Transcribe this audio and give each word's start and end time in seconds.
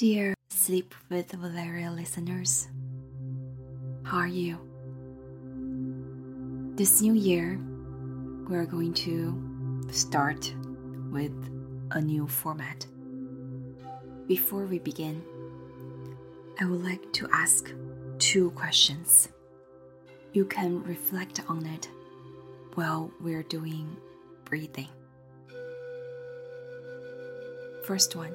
Dear 0.00 0.32
Sleep 0.48 0.94
with 1.10 1.30
Valeria 1.32 1.90
listeners, 1.90 2.68
how 4.02 4.16
are 4.16 4.26
you? 4.26 4.56
This 6.74 7.02
new 7.02 7.12
year, 7.12 7.60
we're 8.48 8.64
going 8.64 8.94
to 8.94 9.86
start 9.90 10.54
with 11.10 11.36
a 11.90 12.00
new 12.00 12.26
format. 12.26 12.86
Before 14.26 14.64
we 14.64 14.78
begin, 14.78 15.22
I 16.58 16.64
would 16.64 16.82
like 16.82 17.12
to 17.12 17.28
ask 17.30 17.70
two 18.18 18.52
questions. 18.52 19.28
You 20.32 20.46
can 20.46 20.82
reflect 20.82 21.42
on 21.46 21.66
it 21.66 21.90
while 22.74 23.10
we're 23.20 23.42
doing 23.42 23.98
breathing. 24.46 24.88
First 27.84 28.16
one 28.16 28.34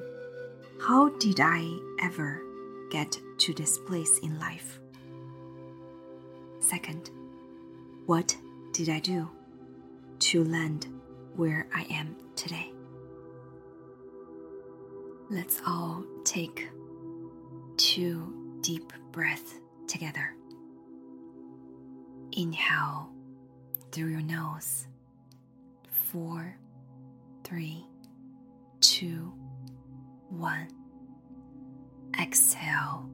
How 0.80 1.08
did 1.18 1.40
I 1.40 1.78
ever 2.02 2.42
get 2.90 3.18
to 3.38 3.54
this 3.54 3.78
place 3.78 4.18
in 4.18 4.38
life? 4.38 4.78
Second, 6.60 7.10
what 8.06 8.36
did 8.72 8.88
I 8.88 9.00
do 9.00 9.28
to 10.18 10.44
land 10.44 10.86
where 11.34 11.66
I 11.74 11.82
am 11.90 12.16
today? 12.36 12.70
Let's 15.30 15.60
all 15.66 16.04
take 16.24 16.68
two 17.76 18.58
deep 18.60 18.92
breaths 19.12 19.54
together. 19.88 20.34
Inhale 22.32 23.10
through 23.92 24.08
your 24.08 24.22
nose. 24.22 24.86
Four, 26.12 26.56
three, 27.44 27.84
two, 28.80 29.32
one. 30.30 30.68
Exhale 32.20 33.08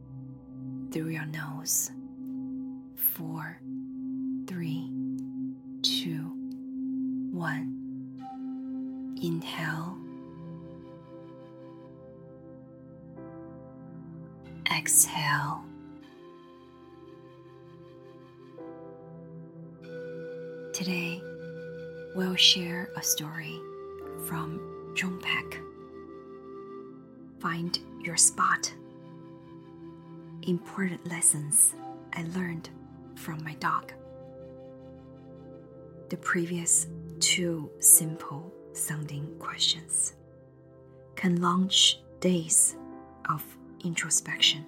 through 0.90 1.08
your 1.08 1.26
nose. 1.26 1.90
Four, 2.96 3.60
three, 4.46 4.90
two, 5.82 6.32
one. 7.32 7.78
Inhale. 9.22 9.98
Exhale. 14.76 15.64
Today, 20.72 21.22
we'll 22.16 22.34
share 22.34 22.90
a 22.96 23.02
story 23.02 23.60
from 24.26 24.92
Joan 24.94 25.20
Peck. 25.20 25.60
Find 27.42 27.76
your 28.00 28.16
spot. 28.16 28.72
Important 30.42 31.04
lessons 31.08 31.74
I 32.12 32.22
learned 32.36 32.70
from 33.16 33.42
my 33.42 33.54
dog. 33.54 33.92
The 36.08 36.18
previous 36.18 36.86
two 37.18 37.68
simple 37.80 38.54
sounding 38.74 39.26
questions 39.40 40.14
can 41.16 41.42
launch 41.42 41.98
days 42.20 42.76
of 43.28 43.44
introspection, 43.84 44.64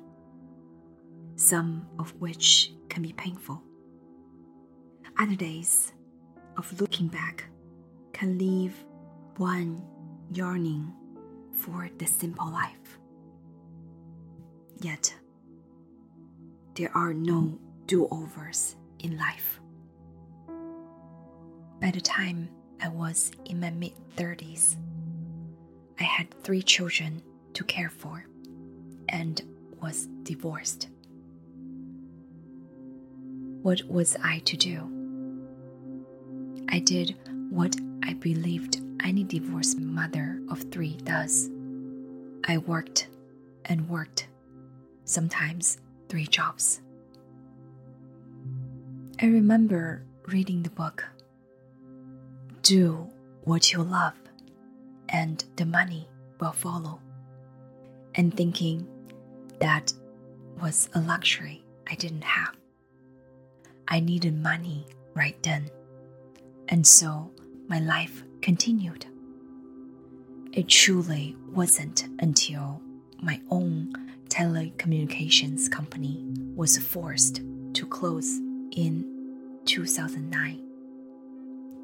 some 1.37 1.87
of 2.01 2.13
which 2.21 2.73
can 2.89 3.05
be 3.05 3.13
painful. 3.13 3.63
Other 5.17 5.37
days 5.37 5.93
of 6.57 6.81
looking 6.81 7.07
back 7.07 7.45
can 8.13 8.37
leave 8.37 8.75
one 9.37 9.81
yearning 10.33 10.93
for 11.57 11.89
the 11.99 12.07
simple 12.07 12.51
life. 12.51 12.99
Yet, 14.81 15.15
there 16.75 16.91
are 16.95 17.15
no 17.15 17.59
do 17.87 18.09
overs 18.11 18.77
in 18.99 19.17
life. 19.19 19.61
By 21.81 21.91
the 21.91 22.01
time 22.01 22.49
I 22.81 22.89
was 22.89 23.31
in 23.45 23.61
my 23.61 23.71
mid 23.71 23.93
30s, 24.17 24.77
I 26.01 26.05
had 26.05 26.35
three 26.43 26.63
children 26.63 27.23
to 27.55 27.65
care 27.65 27.91
for 27.91 28.25
and 29.09 29.41
was 29.81 30.07
divorced. 30.23 30.89
What 33.63 33.83
was 33.89 34.17
I 34.23 34.41
to 34.41 34.57
do? 34.57 34.91
I 36.69 36.81
did 36.81 37.17
what 37.51 37.77
I 38.03 38.15
believed 38.15 38.83
any 39.03 39.23
divorced 39.23 39.79
mother 39.79 40.41
of 40.51 40.63
three 40.71 40.97
does. 41.05 41.51
I 42.47 42.59
worked 42.59 43.09
and 43.65 43.89
worked, 43.89 44.29
sometimes 45.05 45.79
three 46.11 46.27
jobs. 46.27 46.83
I 49.21 49.27
remember 49.27 50.03
reading 50.27 50.63
the 50.63 50.71
book 50.71 51.05
Do 52.61 53.09
What 53.45 53.73
You 53.73 53.83
Love, 53.83 54.13
and 55.09 55.43
the 55.57 55.65
money 55.65 56.07
will 56.39 56.53
follow, 56.53 57.01
and 58.15 58.37
thinking 58.37 58.87
that 59.61 59.95
was 60.61 60.91
a 60.95 61.01
luxury 61.01 61.65
I 61.89 61.95
didn't 61.95 62.25
have. 62.25 62.55
I 63.89 64.01
needed 64.01 64.37
money 64.43 64.87
right 65.15 65.43
then, 65.43 65.71
and 66.69 66.87
so 66.87 67.31
my 67.69 67.79
life 67.79 68.23
continued. 68.43 69.07
It 70.53 70.69
truly 70.69 71.37
wasn't 71.55 72.09
until 72.19 72.83
my 73.23 73.41
own 73.51 73.93
telecommunications 74.29 75.71
company 75.71 76.25
was 76.57 76.77
forced 76.77 77.41
to 77.75 77.87
close 77.87 78.39
in 78.73 79.05
2009 79.65 80.61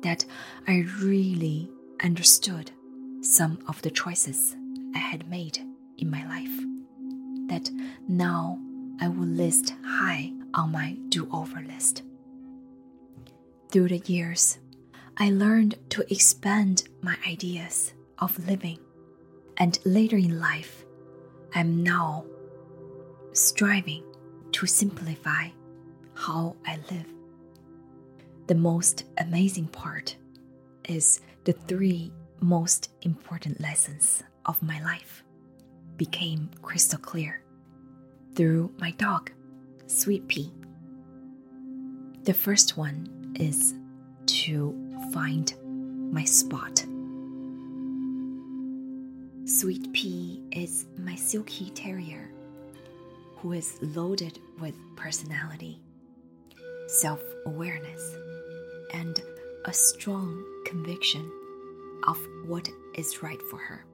that 0.03 0.25
I 0.67 0.85
really 1.01 1.71
understood 2.03 2.73
some 3.21 3.59
of 3.69 3.81
the 3.83 3.91
choices 3.91 4.57
I 4.95 4.99
had 4.99 5.31
made 5.31 5.61
in 5.99 6.11
my 6.11 6.27
life 6.27 6.65
that 7.49 7.71
now 8.09 8.59
I 9.01 9.09
will 9.09 9.27
list 9.27 9.75
high 9.85 10.33
on 10.55 10.73
my 10.73 10.97
do 11.11 11.29
over 11.33 11.61
list. 11.61 12.03
Through 13.71 13.89
the 13.89 14.03
years, 14.07 14.59
I 15.17 15.31
learned 15.31 15.77
to 15.91 16.13
expand 16.13 16.89
my 17.03 17.17
ideas 17.27 17.93
of 18.19 18.49
living, 18.49 18.79
and 19.61 19.79
later 19.85 20.17
in 20.17 20.41
life, 20.41 20.85
I'm 21.55 21.85
now 21.85 22.25
striving 23.33 24.03
to 24.53 24.67
simplify 24.67 25.49
how 26.15 26.57
I 26.67 26.79
live. 26.91 27.07
The 28.47 28.55
most 28.55 29.05
amazing 29.19 29.69
part 29.69 30.17
is 30.89 31.21
the 31.45 31.53
three 31.53 32.11
most 32.41 32.91
important 33.03 33.61
lessons 33.61 34.23
of 34.47 34.61
my 34.63 34.83
life 34.83 35.23
became 35.99 36.51
crystal 36.63 36.99
clear 36.99 37.43
through 38.35 38.73
my 38.79 38.93
dog, 38.93 39.31
Sweet 39.87 40.27
Pea. 40.27 40.51
The 42.23 42.35
first 42.35 42.79
one 42.79 43.35
is 43.39 43.75
to 44.27 44.75
find 45.13 45.53
my 46.13 46.25
spot. 46.25 46.85
Sweet 49.47 49.93
Pea 49.93 50.43
is 50.53 50.87
my 50.99 51.15
silky 51.15 51.71
terrier 51.71 52.31
who 53.37 53.53
is 53.53 53.79
loaded 53.81 54.39
with 54.61 54.75
personality, 54.97 55.81
self 56.87 57.21
awareness, 57.47 58.17
and 58.93 59.19
a 59.65 59.73
strong 59.73 60.45
conviction 60.67 61.31
of 62.07 62.19
what 62.47 62.69
is 62.95 63.23
right 63.23 63.41
for 63.51 63.57
her. 63.57 63.85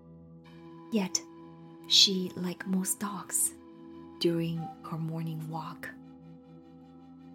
Yet, 0.92 1.20
she, 1.86 2.32
like 2.36 2.66
most 2.66 2.98
dogs, 2.98 3.52
during 4.18 4.66
her 4.90 4.98
morning 4.98 5.48
walk, 5.48 5.88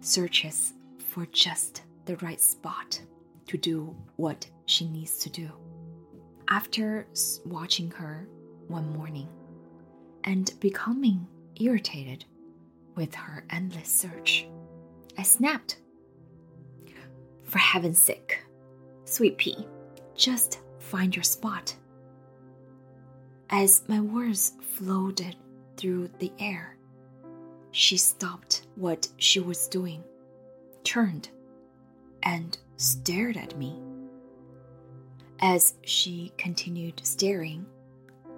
searches 0.00 0.74
for 0.98 1.26
just 1.32 1.82
the 2.04 2.16
right 2.16 2.40
spot 2.40 3.00
to 3.46 3.56
do 3.56 3.96
what 4.16 4.46
she 4.66 4.86
needs 4.88 5.18
to 5.18 5.30
do. 5.30 5.50
After 6.52 7.06
watching 7.46 7.90
her 7.92 8.28
one 8.68 8.92
morning 8.92 9.26
and 10.24 10.52
becoming 10.60 11.26
irritated 11.58 12.26
with 12.94 13.14
her 13.14 13.46
endless 13.48 13.88
search, 13.88 14.46
I 15.16 15.22
snapped. 15.22 15.78
For 17.44 17.56
heaven's 17.56 18.02
sake, 18.02 18.44
sweet 19.06 19.38
pea, 19.38 19.66
just 20.14 20.60
find 20.78 21.16
your 21.16 21.22
spot. 21.22 21.74
As 23.48 23.88
my 23.88 24.00
words 24.00 24.52
floated 24.60 25.36
through 25.78 26.10
the 26.18 26.32
air, 26.38 26.76
she 27.70 27.96
stopped 27.96 28.66
what 28.76 29.08
she 29.16 29.40
was 29.40 29.68
doing, 29.68 30.04
turned, 30.84 31.30
and 32.22 32.58
stared 32.76 33.38
at 33.38 33.56
me. 33.56 33.80
As 35.44 35.74
she 35.82 36.32
continued 36.38 37.04
staring, 37.04 37.66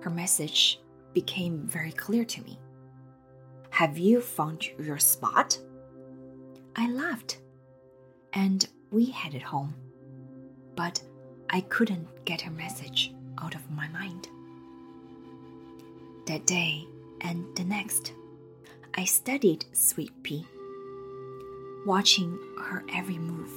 her 0.00 0.08
message 0.08 0.80
became 1.12 1.68
very 1.68 1.92
clear 1.92 2.24
to 2.24 2.42
me. 2.42 2.58
Have 3.68 3.98
you 3.98 4.22
found 4.22 4.66
your 4.78 4.96
spot? 4.96 5.58
I 6.74 6.90
laughed, 6.90 7.42
and 8.32 8.66
we 8.90 9.04
headed 9.04 9.42
home. 9.42 9.74
But 10.76 11.02
I 11.50 11.60
couldn't 11.60 12.24
get 12.24 12.40
her 12.40 12.50
message 12.50 13.12
out 13.42 13.54
of 13.54 13.70
my 13.70 13.86
mind. 13.88 14.28
That 16.26 16.46
day 16.46 16.86
and 17.20 17.44
the 17.54 17.64
next, 17.64 18.14
I 18.94 19.04
studied 19.04 19.66
Sweet 19.72 20.22
Pea, 20.22 20.46
watching 21.84 22.38
her 22.62 22.82
every 22.94 23.18
move. 23.18 23.52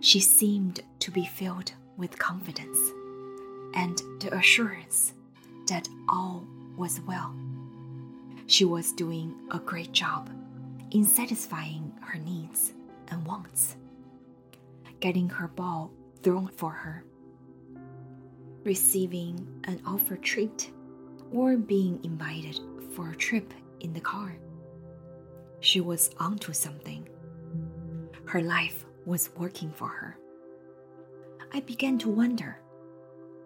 She 0.00 0.20
seemed 0.20 0.82
to 1.00 1.10
be 1.10 1.26
filled 1.26 1.74
with 1.96 2.18
confidence 2.18 2.78
and 3.74 4.00
the 4.20 4.34
assurance 4.36 5.14
that 5.66 5.88
all 6.08 6.46
was 6.76 7.00
well. 7.00 7.34
She 8.46 8.64
was 8.64 8.92
doing 8.92 9.34
a 9.50 9.58
great 9.58 9.92
job 9.92 10.30
in 10.90 11.04
satisfying 11.04 11.92
her 12.02 12.18
needs 12.18 12.72
and 13.08 13.26
wants, 13.26 13.76
getting 15.00 15.28
her 15.28 15.48
ball 15.48 15.90
thrown 16.22 16.48
for 16.48 16.70
her, 16.70 17.04
receiving 18.64 19.46
an 19.64 19.80
offer 19.86 20.16
treat, 20.16 20.70
or 21.32 21.56
being 21.56 21.98
invited 22.04 22.60
for 22.94 23.10
a 23.10 23.16
trip 23.16 23.52
in 23.80 23.92
the 23.92 24.00
car. 24.00 24.36
She 25.60 25.80
was 25.80 26.10
onto 26.18 26.52
something. 26.52 27.08
Her 28.26 28.40
life 28.40 28.84
was 29.06 29.30
working 29.36 29.72
for 29.72 29.88
her. 29.88 30.18
I 31.54 31.60
began 31.60 31.98
to 31.98 32.08
wonder 32.08 32.58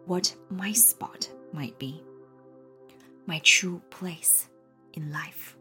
what 0.07 0.35
my 0.49 0.73
spot 0.73 1.29
might 1.53 1.79
be, 1.79 2.03
my 3.27 3.39
true 3.41 3.83
place 3.91 4.49
in 4.95 5.13
life. 5.13 5.59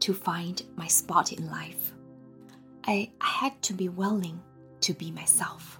To 0.00 0.14
find 0.14 0.62
my 0.74 0.86
spot 0.86 1.34
in 1.34 1.50
life, 1.50 1.92
I 2.86 3.12
had 3.20 3.60
to 3.64 3.74
be 3.74 3.90
willing 3.90 4.40
to 4.80 4.94
be 4.94 5.10
myself, 5.10 5.78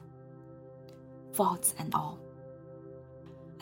faults 1.33 1.75
and 1.79 1.95
all. 1.95 2.21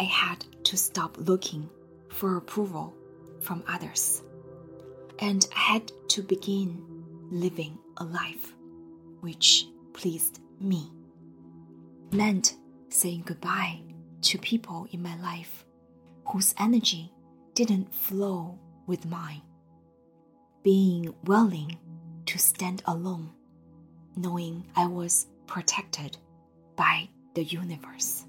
I 0.00 0.02
had 0.02 0.44
to 0.64 0.76
stop 0.76 1.16
looking 1.18 1.70
for 2.08 2.36
approval 2.36 2.96
from 3.38 3.62
others, 3.68 4.24
and 5.20 5.46
I 5.54 5.60
had 5.60 5.92
to 6.08 6.22
begin 6.24 6.84
living 7.30 7.78
a 7.98 8.04
life 8.04 8.54
which 9.20 9.66
pleased 9.92 10.40
me. 10.60 10.90
Meant 12.12 12.56
saying 12.88 13.22
goodbye 13.26 13.80
to 14.22 14.38
people 14.38 14.86
in 14.92 15.02
my 15.02 15.16
life 15.20 15.64
whose 16.26 16.54
energy 16.58 17.12
didn't 17.54 17.92
flow 17.94 18.58
with 18.86 19.06
mine. 19.06 19.42
Being 20.62 21.14
willing 21.24 21.78
to 22.26 22.38
stand 22.38 22.82
alone, 22.86 23.30
knowing 24.16 24.66
I 24.76 24.86
was 24.86 25.26
protected 25.46 26.16
by 26.76 27.08
the 27.34 27.44
universe. 27.44 28.24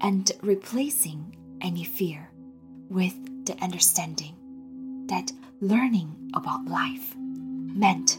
And 0.00 0.30
replacing 0.42 1.36
any 1.60 1.84
fear 1.84 2.30
with 2.88 3.14
the 3.46 3.56
understanding 3.62 5.06
that 5.08 5.32
learning 5.60 6.30
about 6.34 6.66
life 6.66 7.14
meant 7.16 8.18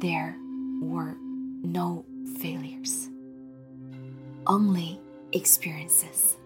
there 0.00 0.36
were 0.80 1.16
no 1.62 2.04
failures 2.38 3.08
only 4.46 5.00
experiences. 5.32 6.36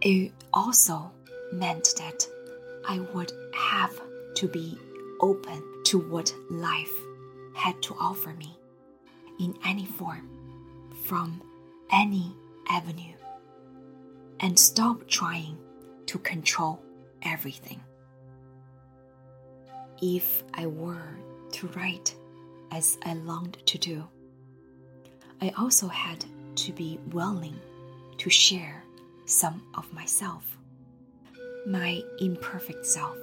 It 0.00 0.32
also 0.52 1.10
meant 1.52 1.94
that 1.98 2.26
I 2.86 3.00
would 3.14 3.32
have 3.54 4.00
to 4.36 4.48
be 4.48 4.78
open 5.20 5.62
to 5.84 5.98
what 5.98 6.34
life 6.50 6.92
had 7.54 7.80
to 7.82 7.96
offer 7.98 8.32
me 8.34 8.56
in 9.40 9.54
any 9.64 9.86
form, 9.86 10.28
from 11.04 11.42
any 11.90 12.34
avenue, 12.68 13.14
and 14.40 14.58
stop 14.58 15.08
trying 15.08 15.56
to 16.06 16.18
control 16.18 16.80
everything. 17.22 17.80
If 20.02 20.44
I 20.54 20.66
were 20.66 21.16
to 21.52 21.66
write 21.68 22.14
as 22.70 22.98
I 23.04 23.14
longed 23.14 23.58
to 23.66 23.78
do, 23.78 24.06
I 25.40 25.52
also 25.58 25.88
had 25.88 26.24
to 26.56 26.72
be 26.72 26.98
willing 27.12 27.58
to 28.18 28.30
share 28.30 28.84
some 29.26 29.62
of 29.74 29.92
myself, 29.92 30.56
my 31.66 32.02
imperfect 32.20 32.86
self, 32.86 33.16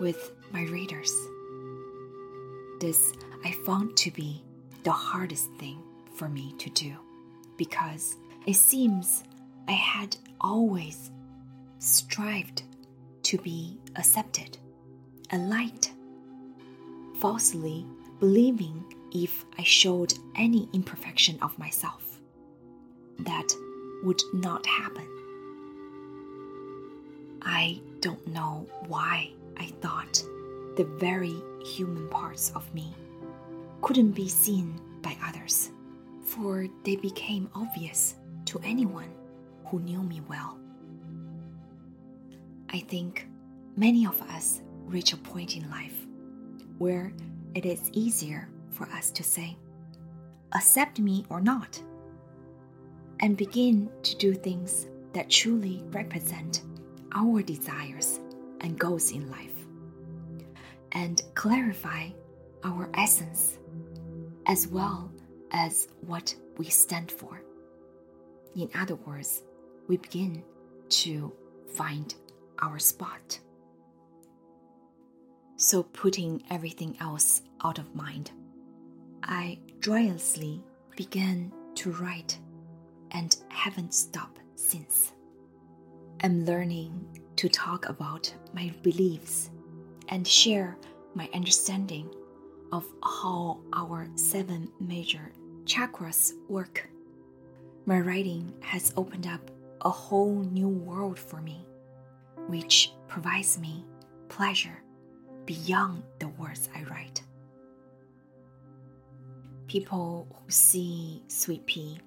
with 0.00 0.32
my 0.52 0.62
readers. 0.64 1.12
This 2.80 3.12
I 3.44 3.52
found 3.66 3.96
to 3.98 4.10
be 4.10 4.42
the 4.84 4.92
hardest 4.92 5.50
thing 5.58 5.82
for 6.14 6.28
me 6.28 6.54
to 6.58 6.70
do 6.70 6.94
because 7.56 8.16
it 8.46 8.56
seems 8.56 9.24
I 9.68 9.72
had 9.72 10.16
always 10.40 11.10
strived 11.78 12.62
to 13.24 13.38
be 13.38 13.78
accepted 13.96 14.58
and 15.30 15.48
liked, 15.48 15.92
falsely 17.20 17.86
believing 18.20 18.84
if 19.12 19.44
I 19.58 19.62
showed 19.62 20.14
any 20.36 20.68
imperfection 20.72 21.38
of 21.40 21.58
myself. 21.58 22.20
That 23.20 23.52
would 24.02 24.22
not 24.32 24.66
happen. 24.66 25.08
I 27.42 27.80
don't 28.00 28.26
know 28.28 28.66
why 28.88 29.30
I 29.56 29.66
thought 29.80 30.22
the 30.76 30.84
very 30.98 31.36
human 31.64 32.08
parts 32.08 32.50
of 32.54 32.72
me 32.74 32.94
couldn't 33.82 34.12
be 34.12 34.28
seen 34.28 34.80
by 35.02 35.16
others, 35.24 35.70
for 36.24 36.66
they 36.84 36.96
became 36.96 37.50
obvious 37.54 38.16
to 38.46 38.58
anyone 38.64 39.10
who 39.66 39.80
knew 39.80 40.02
me 40.02 40.20
well. 40.28 40.58
I 42.70 42.80
think 42.80 43.26
many 43.76 44.06
of 44.06 44.20
us 44.22 44.62
reach 44.86 45.12
a 45.12 45.16
point 45.16 45.56
in 45.56 45.70
life 45.70 46.06
where 46.78 47.12
it 47.54 47.66
is 47.66 47.90
easier 47.92 48.48
for 48.70 48.88
us 48.90 49.10
to 49.12 49.22
say, 49.22 49.56
accept 50.52 50.98
me 50.98 51.24
or 51.28 51.40
not, 51.40 51.82
and 53.20 53.36
begin 53.36 53.88
to 54.02 54.16
do 54.16 54.34
things 54.34 54.88
that 55.12 55.30
truly 55.30 55.82
represent 55.90 56.62
our 57.14 57.42
desires 57.42 58.20
and 58.60 58.78
goals 58.78 59.12
in 59.12 59.30
life, 59.30 59.54
and 60.92 61.22
clarify 61.34 62.08
our 62.64 62.88
essence 62.94 63.58
as 64.46 64.66
well 64.66 65.10
as 65.52 65.88
what 66.06 66.34
we 66.56 66.66
stand 66.66 67.10
for. 67.10 67.40
In 68.56 68.68
other 68.74 68.96
words, 68.96 69.42
we 69.88 69.96
begin 69.96 70.42
to 70.88 71.32
find 71.74 72.14
our 72.60 72.78
spot. 72.78 73.38
So, 75.56 75.82
putting 75.82 76.42
everything 76.50 76.96
else 77.00 77.42
out 77.62 77.78
of 77.78 77.94
mind 77.94 78.32
I 79.26 79.58
joyously 79.80 80.62
began 80.96 81.50
to 81.76 81.92
write 81.92 82.38
and 83.12 83.34
haven't 83.48 83.94
stopped 83.94 84.40
since. 84.54 85.12
I'm 86.22 86.44
learning 86.44 87.06
to 87.36 87.48
talk 87.48 87.88
about 87.88 88.32
my 88.52 88.72
beliefs 88.82 89.50
and 90.08 90.28
share 90.28 90.76
my 91.14 91.28
understanding 91.32 92.12
of 92.70 92.84
how 93.02 93.60
our 93.72 94.08
seven 94.14 94.70
major 94.78 95.32
chakras 95.64 96.34
work. 96.48 96.90
My 97.86 97.98
writing 98.00 98.52
has 98.60 98.92
opened 98.96 99.26
up 99.26 99.50
a 99.80 99.90
whole 99.90 100.34
new 100.34 100.68
world 100.68 101.18
for 101.18 101.40
me, 101.40 101.66
which 102.46 102.92
provides 103.08 103.58
me 103.58 103.86
pleasure 104.28 104.83
beyond 105.46 106.02
the 106.18 106.28
words 106.28 106.68
I 106.74 106.82
write 106.84 107.22
people 109.74 110.28
who 110.30 110.50
see 110.52 111.20
Sweet 111.26 111.66
Pea 111.66 111.98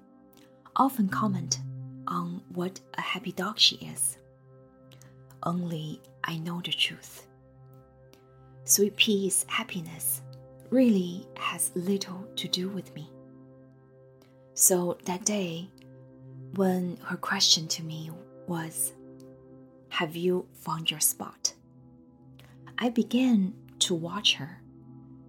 often 0.76 1.06
comment 1.06 1.60
on 2.06 2.40
what 2.54 2.80
a 2.96 3.02
happy 3.02 3.32
dog 3.32 3.58
she 3.58 3.76
is. 3.76 4.16
Only 5.42 6.00
I 6.24 6.38
know 6.38 6.62
the 6.64 6.72
truth. 6.72 7.26
Sweet 8.64 8.96
Pea's 8.96 9.44
happiness 9.48 10.22
really 10.70 11.26
has 11.36 11.70
little 11.74 12.26
to 12.36 12.48
do 12.48 12.70
with 12.70 12.94
me. 12.94 13.10
So 14.54 14.96
that 15.04 15.26
day, 15.26 15.68
when 16.54 16.96
her 17.04 17.18
question 17.18 17.68
to 17.68 17.82
me 17.82 18.10
was, 18.46 18.94
Have 19.90 20.16
you 20.16 20.46
found 20.54 20.90
your 20.90 21.00
spot? 21.00 21.52
I 22.80 22.90
began 22.90 23.54
to 23.80 23.94
watch 23.94 24.34
her 24.34 24.60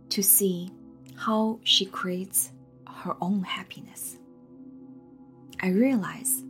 to 0.10 0.22
see 0.22 0.70
how 1.16 1.60
she 1.64 1.86
creates 1.86 2.52
her 2.88 3.16
own 3.22 3.42
happiness. 3.42 4.20
I 5.60 5.70
realize 5.70 6.44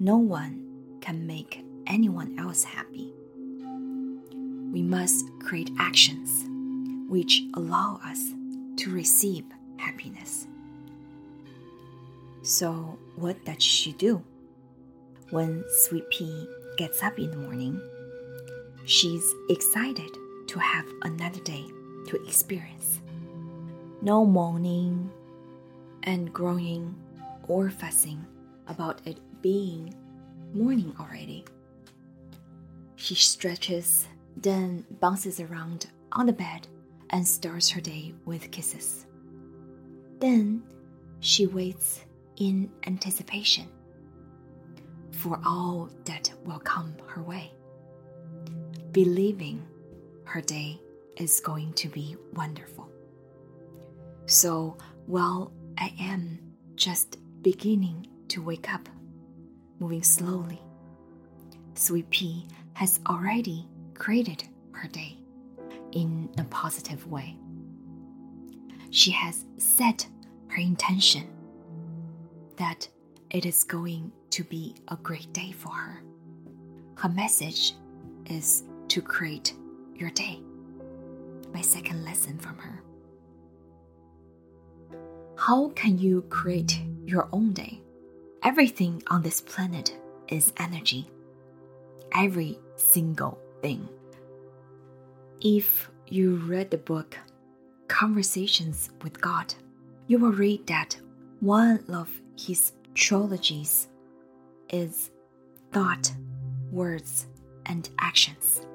no 0.00 0.16
one 0.16 0.98
can 1.00 1.28
make 1.28 1.64
anyone 1.86 2.36
else 2.40 2.64
happy. 2.64 3.14
We 4.72 4.82
must 4.82 5.26
create 5.38 5.70
actions 5.78 6.44
which 7.08 7.42
allow 7.54 8.00
us 8.04 8.32
to 8.78 8.90
receive 8.92 9.44
happiness. 9.76 10.48
So, 12.42 12.98
what 13.14 13.44
does 13.44 13.62
she 13.62 13.92
do? 13.92 14.24
When 15.30 15.64
Sweet 15.68 16.10
Pea 16.10 16.48
gets 16.76 17.00
up 17.02 17.16
in 17.16 17.30
the 17.30 17.36
morning, 17.36 17.80
she's 18.84 19.34
excited 19.48 20.16
to 20.46 20.58
have 20.58 20.86
another 21.02 21.40
day 21.40 21.64
to 22.06 22.22
experience. 22.26 23.00
No 24.02 24.24
moaning 24.24 25.10
and 26.02 26.32
groaning 26.32 26.94
or 27.48 27.70
fussing 27.70 28.24
about 28.66 29.00
it 29.06 29.18
being 29.42 29.94
morning 30.52 30.94
already. 31.00 31.44
She 32.96 33.14
stretches, 33.14 34.06
then 34.36 34.84
bounces 35.00 35.40
around 35.40 35.86
on 36.12 36.26
the 36.26 36.32
bed 36.32 36.68
and 37.10 37.26
starts 37.26 37.70
her 37.70 37.80
day 37.80 38.14
with 38.24 38.50
kisses. 38.50 39.06
Then 40.20 40.62
she 41.20 41.46
waits 41.46 42.00
in 42.36 42.70
anticipation 42.86 43.68
for 45.10 45.40
all 45.44 45.88
that 46.04 46.32
will 46.44 46.58
come 46.58 46.94
her 47.06 47.22
way, 47.22 47.52
believing 48.94 49.60
her 50.24 50.40
day 50.40 50.80
is 51.16 51.40
going 51.40 51.72
to 51.72 51.88
be 51.88 52.16
wonderful. 52.32 52.88
So 54.26 54.78
while 55.06 55.52
I 55.76 55.92
am 56.00 56.38
just 56.76 57.18
beginning 57.42 58.06
to 58.28 58.40
wake 58.40 58.72
up, 58.72 58.88
moving 59.80 60.04
slowly, 60.04 60.62
Sweet 61.74 62.08
Pea 62.10 62.46
has 62.74 63.00
already 63.08 63.68
created 63.94 64.44
her 64.70 64.86
day 64.88 65.18
in 65.90 66.30
a 66.38 66.44
positive 66.44 67.04
way. 67.10 67.36
She 68.90 69.10
has 69.10 69.44
set 69.58 70.06
her 70.48 70.60
intention 70.60 71.28
that 72.56 72.86
it 73.30 73.44
is 73.44 73.64
going 73.64 74.12
to 74.30 74.44
be 74.44 74.76
a 74.86 74.96
great 74.96 75.32
day 75.32 75.50
for 75.50 75.70
her. 75.70 76.00
Her 76.96 77.08
message 77.08 77.72
is 78.26 78.62
to 78.88 79.02
create 79.02 79.54
your 79.94 80.10
day. 80.10 80.40
My 81.52 81.60
second 81.60 82.04
lesson 82.04 82.38
from 82.38 82.58
her. 82.58 82.82
How 85.36 85.68
can 85.70 85.98
you 85.98 86.22
create 86.30 86.80
your 87.04 87.28
own 87.32 87.52
day? 87.52 87.80
Everything 88.42 89.02
on 89.08 89.22
this 89.22 89.40
planet 89.40 89.96
is 90.28 90.52
energy. 90.58 91.08
Every 92.14 92.58
single 92.76 93.38
thing. 93.62 93.88
If 95.40 95.90
you 96.08 96.36
read 96.36 96.70
the 96.70 96.78
book 96.78 97.18
Conversations 97.88 98.90
with 99.02 99.20
God, 99.20 99.54
you 100.06 100.18
will 100.18 100.32
read 100.32 100.66
that 100.66 100.96
one 101.40 101.84
of 101.92 102.10
his 102.38 102.72
trilogies 102.94 103.88
is 104.70 105.10
thought, 105.72 106.12
words, 106.70 107.26
and 107.66 107.88
actions. 107.98 108.66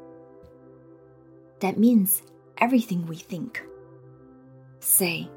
That 1.59 1.77
means 1.77 2.21
everything 2.57 3.05
we 3.05 3.17
think, 3.17 3.61
say, 4.79 5.29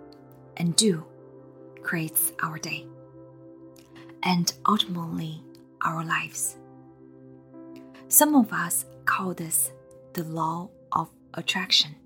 and 0.56 0.76
do 0.76 1.04
creates 1.82 2.32
our 2.42 2.58
day 2.58 2.86
and 4.22 4.52
ultimately 4.66 5.42
our 5.82 6.04
lives. 6.04 6.56
Some 8.08 8.34
of 8.34 8.52
us 8.52 8.84
call 9.04 9.34
this 9.34 9.72
the 10.12 10.24
law 10.24 10.68
of 10.92 11.08
attraction. 11.34 11.96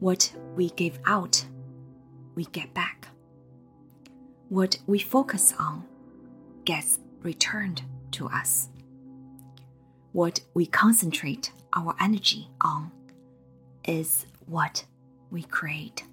What 0.00 0.32
we 0.56 0.70
give 0.70 0.98
out, 1.06 1.44
we 2.34 2.46
get 2.46 2.74
back. 2.74 3.08
What 4.48 4.78
we 4.86 4.98
focus 4.98 5.54
on 5.58 5.84
gets 6.64 6.98
returned 7.22 7.82
to 8.12 8.26
us. 8.28 8.68
What 10.12 10.40
we 10.54 10.66
concentrate 10.66 11.52
our 11.74 11.94
energy 12.00 12.48
on 12.60 12.90
is 13.84 14.26
what 14.46 14.84
we 15.30 15.42
create. 15.42 16.04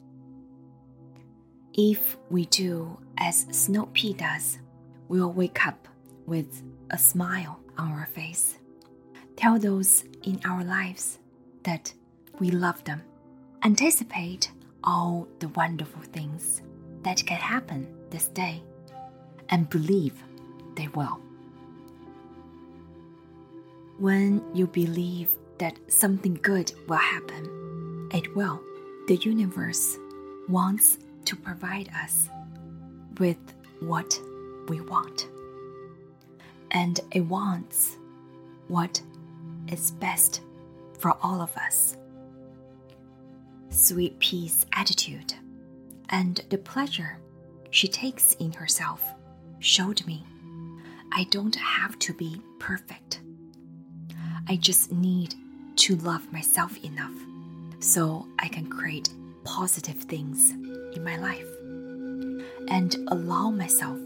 If 1.74 2.18
we 2.30 2.46
do 2.46 2.98
as 3.18 3.46
Snow 3.52 3.90
Pea 3.94 4.14
does, 4.14 4.60
we'll 5.08 5.32
wake 5.32 5.66
up 5.66 5.88
with 6.26 6.64
a 6.90 6.98
smile 6.98 7.60
on 7.78 7.92
our 7.92 8.08
face. 8.08 8.58
Tell 9.36 9.60
those 9.60 10.04
in 10.24 10.40
our 10.46 10.64
lives 10.64 11.20
that 11.64 11.94
we 12.40 12.52
love 12.52 12.84
them. 12.84 13.02
Anticipate 13.64 14.52
all 14.84 15.28
the 15.40 15.50
wonderful 15.50 16.02
things 16.02 16.62
that 17.04 17.26
can 17.26 17.38
happen 17.38 17.88
this 18.10 18.28
day 18.28 18.62
and 19.50 19.70
believe 19.70 20.24
they 20.76 20.88
will. 20.90 21.20
When 23.98 24.42
you 24.54 24.68
believe 24.68 25.30
that 25.60 25.78
something 25.88 26.40
good 26.42 26.72
will 26.88 26.98
happen, 26.98 28.10
it 28.14 28.36
will. 28.36 28.62
The 29.08 29.16
universe 29.18 29.98
wants 30.48 30.98
to 31.26 31.36
provide 31.36 31.90
us 32.04 32.30
with 33.20 33.38
what 33.80 34.20
we 34.68 34.82
want. 34.82 35.28
And 36.72 37.00
it 37.12 37.22
wants 37.22 37.98
what 38.68 39.02
is 39.68 39.92
best 39.92 40.42
for 41.00 41.16
all 41.22 41.42
of 41.42 41.56
us. 41.58 41.98
Sweet 43.70 44.20
Pea's 44.20 44.66
attitude 44.74 45.34
and 46.10 46.42
the 46.50 46.58
pleasure 46.58 47.20
she 47.72 47.88
takes 47.88 48.34
in 48.34 48.52
herself 48.52 49.04
showed 49.60 50.06
me 50.06 50.24
I 51.12 51.26
don't 51.32 51.56
have 51.56 51.98
to 52.00 52.14
be 52.14 52.42
perfect. 52.60 53.22
I 54.48 54.56
just 54.56 54.92
need 54.92 55.36
to 55.80 55.96
love 55.96 56.32
myself 56.34 56.78
enough 56.84 57.14
so 57.80 58.28
I 58.38 58.50
can 58.50 58.70
create 58.70 59.10
positive 59.46 59.96
things 59.96 60.52
in 60.52 61.04
my 61.06 61.16
life 61.16 61.48
and 62.68 62.96
allow 63.08 63.50
myself 63.50 63.98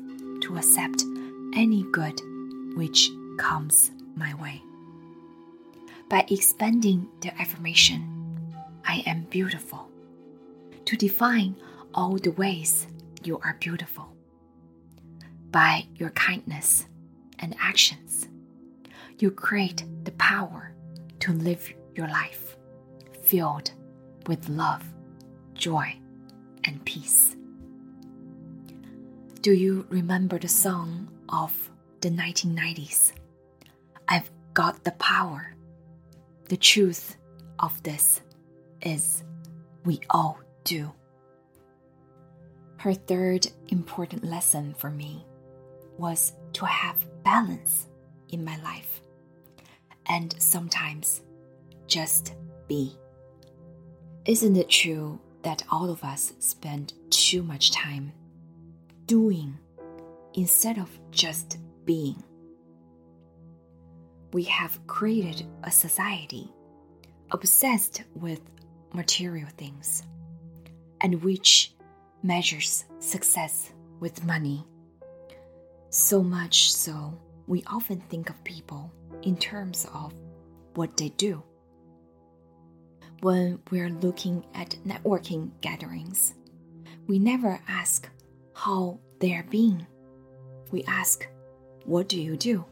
to 0.42 0.58
accept 0.58 1.03
any 1.56 1.84
good 1.92 2.22
which 2.75 3.10
comes 3.39 3.89
my 4.15 4.36
way. 4.36 4.62
By 6.10 6.27
expanding 6.30 7.10
the 7.22 7.34
affirmation, 7.42 8.53
I 8.86 9.03
am 9.08 9.24
beautiful, 9.24 9.89
to 10.86 10.96
define 10.96 11.56
all 11.96 12.18
the 12.18 12.32
ways 12.32 12.86
you 13.24 13.39
are 13.39 13.58
beautiful. 13.60 14.15
By 15.50 15.88
your 15.96 16.12
kindness 16.12 16.86
and 17.39 17.56
actions, 17.60 18.27
you 19.18 19.32
create 19.32 19.84
the 20.03 20.12
power 20.12 20.73
to 21.24 21.32
live 21.32 21.74
your 21.96 22.10
life 22.10 22.58
filled 23.22 23.72
with 24.27 24.50
love, 24.50 24.84
joy, 25.53 25.96
and 26.65 26.84
peace. 26.84 27.38
Do 29.39 29.53
you 29.53 29.86
remember 29.89 30.38
the 30.38 30.50
song 30.50 31.08
of 31.30 31.53
the 32.01 32.10
1990s? 32.10 33.13
I've 34.10 34.30
got 34.53 34.84
the 34.84 34.92
power. 34.92 35.56
The 36.50 36.58
truth 36.58 37.15
of 37.58 37.82
this 37.84 38.22
is 38.82 39.24
we 39.86 40.01
all 40.10 40.42
do. 40.65 40.92
Her 42.80 42.94
third 42.94 43.48
important 43.70 44.25
lesson 44.25 44.74
for 44.74 44.89
me 44.89 45.25
was 45.98 46.34
to 46.51 46.65
have 46.65 46.98
balance 47.24 47.88
in 48.27 48.44
my 48.44 48.62
life 48.62 49.02
and 50.07 50.36
sometimes 50.39 51.22
just 51.88 52.33
be. 52.67 52.98
Isn't 54.25 54.55
it 54.55 54.69
true 54.69 55.19
that 55.41 55.63
all 55.69 55.89
of 55.89 56.03
us 56.03 56.33
spend 56.39 56.93
too 57.10 57.43
much 57.43 57.72
time 57.72 58.13
doing 59.05 59.57
instead 60.33 60.77
of 60.77 60.89
just 61.12 61.57
being? 61.86 62.24
We 64.31 64.43
have 64.43 64.86
created 64.88 65.45
a 65.63 65.72
society 65.72 66.50
obsessed 67.31 68.03
with 68.15 68.41
material 68.93 69.50
things 69.57 70.03
and 71.01 71.22
which 71.24 71.74
measures 72.24 72.86
success 73.00 73.72
with 74.00 74.24
money. 74.25 74.65
So 75.89 76.24
much 76.24 76.74
so, 76.74 77.19
we 77.47 77.63
often 77.67 78.01
think 78.09 78.29
of 78.29 78.43
people 78.43 78.91
in 79.21 79.38
terms 79.38 79.85
of 79.93 80.13
what 80.75 80.97
they 80.97 81.09
do 81.09 81.43
when 83.23 83.57
we're 83.71 83.89
looking 83.89 84.45
at 84.53 84.75
networking 84.85 85.50
gatherings, 85.62 86.33
we 87.07 87.17
never 87.17 87.57
ask 87.69 88.09
how 88.53 89.00
they 89.19 89.33
are 89.33 89.45
being. 89.50 89.88
We 90.71 90.83
ask, 90.83 91.25
what 91.85 92.09
do 92.09 92.19
you 92.19 92.35
do? 92.35 92.65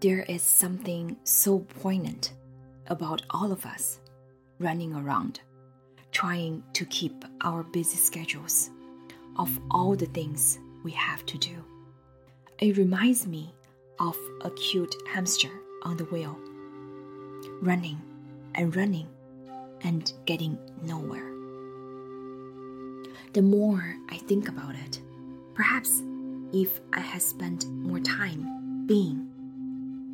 There 0.00 0.24
is 0.28 0.42
something 0.42 1.16
so 1.24 1.60
poignant 1.60 2.34
about 2.88 3.22
all 3.30 3.50
of 3.50 3.64
us 3.64 4.00
running 4.58 4.94
around, 4.94 5.40
trying 6.12 6.62
to 6.74 6.84
keep 6.84 7.24
our 7.40 7.62
busy 7.62 7.96
schedules 7.96 8.68
of 9.38 9.58
all 9.70 9.96
the 9.96 10.06
things 10.06 10.58
we 10.82 10.90
have 10.90 11.24
to 11.26 11.38
do. 11.38 11.64
It 12.60 12.76
reminds 12.76 13.26
me 13.26 13.52
of 13.98 14.16
a 14.42 14.50
cute 14.50 14.94
hamster 15.12 15.50
on 15.82 15.96
the 15.96 16.04
wheel, 16.04 16.38
running 17.60 18.00
and 18.54 18.74
running 18.76 19.08
and 19.82 20.12
getting 20.24 20.56
nowhere. 20.80 21.32
The 23.32 23.42
more 23.42 23.96
I 24.08 24.18
think 24.18 24.48
about 24.48 24.76
it, 24.76 25.00
perhaps 25.54 26.00
if 26.52 26.80
I 26.92 27.00
had 27.00 27.22
spent 27.22 27.66
more 27.66 27.98
time 27.98 28.86
being, 28.86 29.28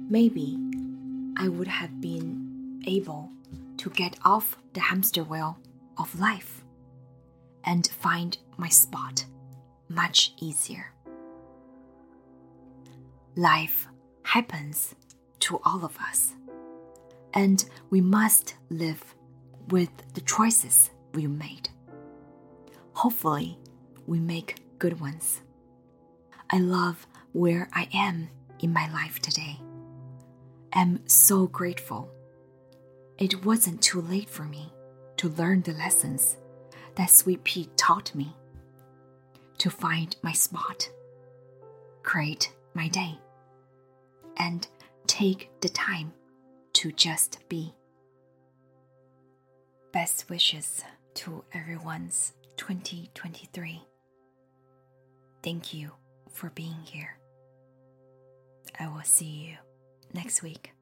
maybe 0.09 0.59
I 1.37 1.49
would 1.49 1.68
have 1.68 2.00
been 2.00 2.82
able 2.87 3.30
to 3.76 3.90
get 3.90 4.16
off 4.25 4.56
the 4.73 4.80
hamster 4.80 5.25
wheel 5.25 5.59
of 5.99 6.18
life 6.18 6.64
and 7.64 7.87
find 7.87 8.38
my 8.56 8.68
spot 8.68 9.26
much 9.90 10.32
easier. 10.40 10.94
Life 13.37 13.87
happens 14.23 14.97
to 15.39 15.61
all 15.65 15.85
of 15.85 15.97
us, 15.99 16.35
and 17.33 17.65
we 17.89 18.01
must 18.01 18.57
live 18.71 19.15
with 19.69 19.91
the 20.15 20.21
choices 20.23 20.91
we 21.15 21.29
made. 21.29 21.69
Hopefully, 22.93 23.57
we 24.07 24.19
make 24.19 24.57
good 24.81 25.01
ones. 25.01 25.43
I 26.51 26.59
love 26.59 27.07
where 27.33 27.69
I 27.73 27.89
am 27.95 28.29
in 28.59 28.73
my 28.73 28.93
life 28.93 29.21
today. 29.21 29.61
I'm 30.73 31.07
so 31.07 31.47
grateful. 31.47 32.11
It 33.17 33.45
wasn't 33.45 33.81
too 33.81 34.01
late 34.01 34.29
for 34.29 34.43
me 34.43 34.73
to 35.19 35.29
learn 35.29 35.63
the 35.63 35.73
lessons 35.73 36.37
that 36.97 37.11
Sweet 37.11 37.45
Pea 37.45 37.69
taught 37.77 38.13
me, 38.13 38.35
to 39.59 39.71
find 39.71 40.17
my 40.23 40.33
spot, 40.33 40.91
create 42.03 42.53
my 42.75 42.89
day, 42.89 43.19
and 44.37 44.67
take 45.07 45.50
the 45.61 45.69
time 45.69 46.12
to 46.75 46.93
just 46.93 47.39
be. 47.49 47.75
Best 49.93 50.31
wishes 50.31 50.85
to 51.15 51.45
everyone's 51.53 52.33
2023. 52.57 53.83
Thank 55.43 55.75
you 55.75 55.93
for 56.31 56.50
being 56.50 56.83
here. 56.85 57.19
I 58.79 58.87
will 58.89 59.03
see 59.03 59.25
you 59.27 59.57
next 60.15 60.43
week. 60.43 60.73